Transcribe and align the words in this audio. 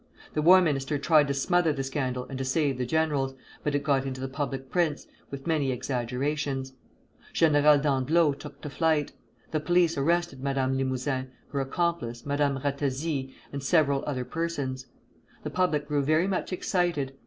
The 0.33 0.41
War 0.41 0.61
Minister 0.61 0.97
tried 0.97 1.27
to 1.27 1.33
smother 1.35 1.71
the 1.73 1.83
scandal 1.83 2.25
and 2.27 2.35
to 2.39 2.43
save 2.43 2.79
the 2.79 2.87
generals, 2.87 3.35
but 3.63 3.75
it 3.75 3.83
got 3.83 4.03
into 4.03 4.19
the 4.19 4.27
public 4.27 4.71
prints, 4.71 5.05
with 5.29 5.45
many 5.45 5.71
exaggerations. 5.71 6.73
General 7.33 7.77
d'Andlau 7.77 8.31
took 8.33 8.61
to 8.61 8.69
flight. 8.71 9.11
The 9.51 9.59
police 9.59 9.99
arrested 9.99 10.41
Madame 10.41 10.75
Limouzin, 10.75 11.29
her 11.51 11.59
accomplice, 11.61 12.25
Madame 12.25 12.57
Ratazzi, 12.57 13.35
and 13.53 13.61
several 13.61 14.03
other 14.07 14.25
persons. 14.25 14.87
The 15.43 15.51
public 15.51 15.87
grew 15.87 16.01
very 16.01 16.25
much 16.27 16.51
excited. 16.51 17.13